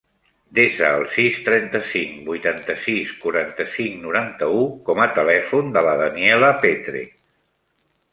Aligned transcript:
Desa 0.59 0.87
el 0.99 1.03
sis, 1.15 1.35
trenta-cinc, 1.49 2.15
vuitanta-sis, 2.29 3.11
quaranta-cinc, 3.25 3.99
noranta-u 4.05 4.63
com 4.89 5.03
a 5.05 5.07
telèfon 5.19 5.69
de 5.77 5.85
la 5.89 5.95
Daniella 6.01 6.51
Petre. 6.65 7.05